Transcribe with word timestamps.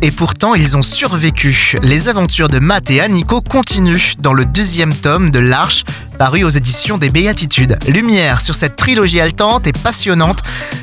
et 0.00 0.10
pourtant 0.12 0.54
ils 0.54 0.76
ont 0.76 0.82
survécu. 0.82 1.76
Les 1.82 2.06
aventures 2.06 2.48
de 2.48 2.60
Matt 2.60 2.88
et 2.90 3.00
Aniko 3.00 3.40
continuent 3.40 4.14
dans 4.20 4.32
le 4.32 4.44
deuxième 4.44 4.94
tome 4.94 5.30
de 5.30 5.40
l'Arche 5.40 5.84
paru 6.18 6.44
aux 6.44 6.48
éditions 6.48 6.98
des 6.98 7.10
Béatitudes. 7.10 7.76
Lumière 7.88 8.40
sur 8.40 8.54
cette 8.54 8.76
trilogie 8.76 9.20
haletante 9.20 9.66
et 9.66 9.72
passionnante 9.72 10.38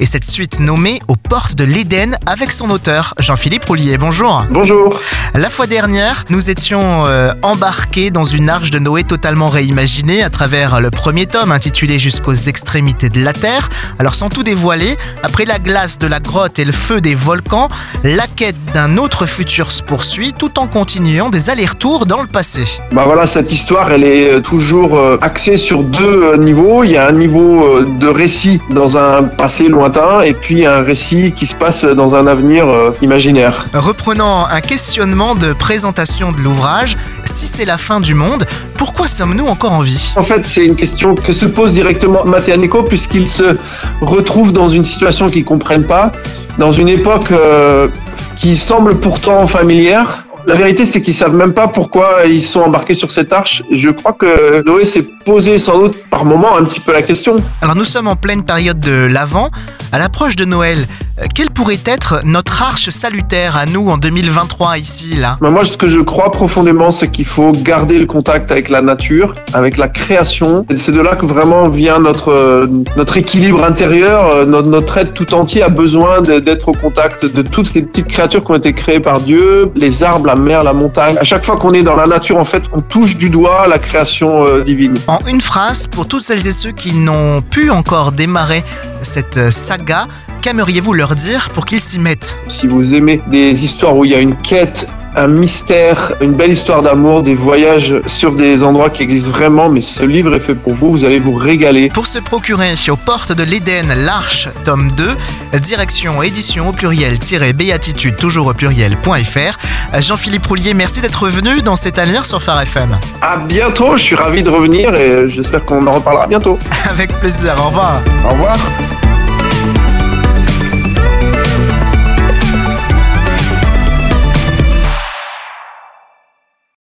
et 0.00 0.06
cette 0.06 0.24
suite 0.24 0.60
nommée 0.60 1.00
Aux 1.08 1.16
portes 1.16 1.54
de 1.54 1.64
l'Éden 1.64 2.16
avec 2.26 2.52
son 2.52 2.70
auteur 2.70 3.14
Jean-Philippe 3.18 3.64
Roulier. 3.64 3.98
Bonjour. 3.98 4.44
Bonjour. 4.50 5.00
La 5.34 5.50
fois 5.50 5.66
dernière, 5.66 6.24
nous 6.30 6.50
étions 6.50 7.06
euh, 7.06 7.32
embarqués 7.42 8.10
dans 8.10 8.24
une 8.24 8.48
arche 8.48 8.70
de 8.70 8.78
Noé 8.78 9.04
totalement 9.04 9.48
réimaginée 9.48 10.22
à 10.22 10.30
travers 10.30 10.80
le 10.80 10.90
premier 10.90 11.26
tome 11.26 11.52
intitulé 11.52 11.98
Jusqu'aux 11.98 12.34
extrémités 12.34 13.08
de 13.08 13.22
la 13.22 13.32
Terre. 13.32 13.68
Alors 13.98 14.14
sans 14.14 14.28
tout 14.28 14.42
dévoiler, 14.42 14.96
après 15.22 15.44
la 15.44 15.58
glace 15.58 15.98
de 15.98 16.06
la 16.06 16.20
grotte 16.20 16.58
et 16.58 16.64
le 16.64 16.72
feu 16.72 17.00
des 17.00 17.14
volcans, 17.14 17.68
la 18.02 18.26
quête 18.26 18.56
d'un 18.74 18.96
autre 18.96 19.26
futur 19.26 19.70
se 19.70 19.82
poursuit 19.82 20.32
tout 20.32 20.58
en 20.58 20.66
continuant 20.66 21.30
des 21.30 21.50
allers-retours 21.50 22.06
dans 22.06 22.22
le 22.22 22.28
passé. 22.28 22.64
Bah 22.92 23.02
voilà, 23.06 23.26
cette 23.26 23.52
histoire, 23.52 23.92
elle 23.92 24.04
est 24.04 24.30
euh, 24.30 24.40
toujours 24.40 24.98
euh, 24.98 25.18
axé 25.20 25.56
sur 25.56 25.82
deux 25.84 26.36
niveaux. 26.36 26.84
Il 26.84 26.90
y 26.90 26.96
a 26.96 27.08
un 27.08 27.12
niveau 27.12 27.84
de 27.84 28.06
récit 28.06 28.60
dans 28.70 28.98
un 28.98 29.24
passé 29.24 29.68
lointain 29.86 30.22
et 30.22 30.34
puis 30.34 30.66
un 30.66 30.82
récit 30.82 31.32
qui 31.32 31.46
se 31.46 31.54
passe 31.54 31.84
dans 31.84 32.14
un 32.16 32.26
avenir 32.26 32.68
euh, 32.68 32.90
imaginaire. 33.02 33.66
Reprenant 33.72 34.46
un 34.46 34.60
questionnement 34.60 35.34
de 35.34 35.52
présentation 35.52 36.32
de 36.32 36.38
l'ouvrage, 36.38 36.96
si 37.24 37.46
c'est 37.46 37.64
la 37.64 37.78
fin 37.78 38.00
du 38.00 38.14
monde, 38.14 38.44
pourquoi 38.74 39.06
sommes-nous 39.06 39.46
encore 39.46 39.72
en 39.72 39.80
vie? 39.80 40.12
En 40.16 40.22
fait, 40.22 40.44
c'est 40.44 40.64
une 40.64 40.76
question 40.76 41.14
que 41.14 41.32
se 41.32 41.46
pose 41.46 41.72
directement 41.72 42.24
Nico 42.58 42.82
puisqu'ils 42.82 43.28
se 43.28 43.56
retrouvent 44.00 44.52
dans 44.52 44.68
une 44.68 44.84
situation 44.84 45.28
qu'ils 45.28 45.44
comprennent 45.44 45.86
pas, 45.86 46.12
dans 46.58 46.72
une 46.72 46.88
époque 46.88 47.30
euh, 47.32 47.88
qui 48.36 48.56
semble 48.56 48.96
pourtant 48.96 49.46
familière. 49.46 50.25
La 50.46 50.54
vérité, 50.54 50.84
c'est 50.84 51.02
qu'ils 51.02 51.12
savent 51.14 51.34
même 51.34 51.52
pas 51.52 51.66
pourquoi 51.66 52.24
ils 52.24 52.40
sont 52.40 52.60
embarqués 52.60 52.94
sur 52.94 53.10
cette 53.10 53.32
arche. 53.32 53.64
Je 53.72 53.90
crois 53.90 54.12
que 54.12 54.64
Noé 54.64 54.84
s'est 54.84 55.02
posé 55.02 55.58
sans 55.58 55.80
doute 55.80 55.96
par 56.08 56.24
moment 56.24 56.56
un 56.56 56.64
petit 56.64 56.78
peu 56.78 56.92
la 56.92 57.02
question. 57.02 57.36
Alors 57.62 57.74
nous 57.74 57.84
sommes 57.84 58.06
en 58.06 58.14
pleine 58.14 58.44
période 58.44 58.78
de 58.78 59.08
l'Avent, 59.10 59.50
à 59.90 59.98
l'approche 59.98 60.36
de 60.36 60.44
Noël. 60.44 60.86
Quelle 61.34 61.48
pourrait 61.50 61.78
être 61.86 62.20
notre 62.24 62.62
arche 62.62 62.90
salutaire 62.90 63.56
à 63.56 63.64
nous 63.64 63.88
en 63.88 63.96
2023 63.96 64.76
ici, 64.76 65.14
là? 65.16 65.38
Moi, 65.40 65.64
ce 65.64 65.78
que 65.78 65.88
je 65.88 66.00
crois 66.00 66.30
profondément, 66.30 66.90
c'est 66.90 67.08
qu'il 67.10 67.24
faut 67.24 67.52
garder 67.52 67.98
le 67.98 68.04
contact 68.04 68.52
avec 68.52 68.68
la 68.68 68.82
nature, 68.82 69.32
avec 69.54 69.78
la 69.78 69.88
création. 69.88 70.66
C'est 70.76 70.92
de 70.92 71.00
là 71.00 71.16
que 71.16 71.24
vraiment 71.24 71.70
vient 71.70 72.00
notre 72.00 72.28
euh, 72.32 72.66
notre 72.98 73.16
équilibre 73.16 73.64
intérieur. 73.64 74.34
Euh, 74.34 74.44
Notre, 74.44 74.68
notre 74.68 74.98
être 74.98 75.14
tout 75.14 75.32
entier 75.34 75.62
a 75.62 75.68
besoin 75.70 76.20
d'être 76.20 76.68
au 76.68 76.72
contact 76.72 77.24
de 77.24 77.42
toutes 77.42 77.66
ces 77.66 77.80
petites 77.80 78.08
créatures 78.08 78.42
qui 78.42 78.50
ont 78.50 78.56
été 78.56 78.72
créées 78.74 79.00
par 79.00 79.20
Dieu, 79.20 79.70
les 79.74 80.02
arbres, 80.02 80.26
la 80.26 80.36
mer, 80.36 80.62
la 80.64 80.74
montagne. 80.74 81.16
À 81.18 81.24
chaque 81.24 81.44
fois 81.44 81.56
qu'on 81.56 81.72
est 81.72 81.82
dans 81.82 81.96
la 81.96 82.06
nature, 82.06 82.36
en 82.36 82.44
fait, 82.44 82.62
on 82.72 82.80
touche 82.80 83.16
du 83.16 83.30
doigt 83.30 83.66
la 83.66 83.78
création 83.78 84.44
euh, 84.46 84.62
divine. 84.62 84.94
En 85.06 85.20
une 85.26 85.40
phrase, 85.40 85.86
pour 85.86 86.06
toutes 86.06 86.22
celles 86.22 86.46
et 86.46 86.52
ceux 86.52 86.72
qui 86.72 86.94
n'ont 86.94 87.40
pu 87.42 87.70
encore 87.70 88.12
démarrer 88.12 88.62
cette 89.02 89.50
saga, 89.50 90.06
qu'aimeriez-vous 90.46 90.92
leur 90.92 91.16
dire 91.16 91.50
pour 91.52 91.64
qu'ils 91.64 91.80
s'y 91.80 91.98
mettent? 91.98 92.38
Si 92.46 92.68
vous 92.68 92.94
aimez 92.94 93.20
des 93.26 93.64
histoires 93.64 93.96
où 93.96 94.04
il 94.04 94.12
y 94.12 94.14
a 94.14 94.20
une 94.20 94.36
quête, 94.36 94.88
un 95.16 95.26
mystère, 95.26 96.12
une 96.20 96.34
belle 96.34 96.52
histoire 96.52 96.82
d'amour, 96.82 97.24
des 97.24 97.34
voyages 97.34 97.96
sur 98.06 98.32
des 98.32 98.62
endroits 98.62 98.90
qui 98.90 99.02
existent 99.02 99.32
vraiment, 99.32 99.68
mais 99.68 99.80
ce 99.80 100.04
livre 100.04 100.36
est 100.36 100.40
fait 100.40 100.54
pour 100.54 100.76
vous, 100.76 100.92
vous 100.92 101.04
allez 101.04 101.18
vous 101.18 101.34
régaler. 101.34 101.88
Pour 101.88 102.06
se 102.06 102.20
procurer 102.20 102.74
aux 102.88 102.96
portes 102.96 103.32
de 103.32 103.42
l'Éden, 103.42 103.92
l'Arche, 104.04 104.48
tome 104.64 104.92
2, 104.92 105.58
direction 105.58 106.22
édition 106.22 106.68
au 106.68 106.72
pluriel-béatitude, 106.72 108.14
toujours 108.14 108.46
au 108.46 108.54
pluriel.fr. 108.54 109.98
Jean-Philippe 109.98 110.46
Roulier, 110.46 110.74
merci 110.74 111.00
d'être 111.00 111.26
venu 111.26 111.60
dans 111.62 111.74
cet 111.74 111.98
avenir 111.98 112.24
sur 112.24 112.40
Phare 112.40 112.60
FM. 112.60 112.96
À 113.20 113.38
bientôt, 113.38 113.96
je 113.96 114.02
suis 114.04 114.14
ravi 114.14 114.44
de 114.44 114.50
revenir 114.50 114.94
et 114.94 115.28
j'espère 115.28 115.64
qu'on 115.64 115.84
en 115.88 115.90
reparlera 115.90 116.28
bientôt. 116.28 116.56
Avec 116.88 117.12
plaisir, 117.18 117.56
au 117.58 117.66
revoir. 117.66 118.00
Au 118.24 118.28
revoir. 118.28 118.56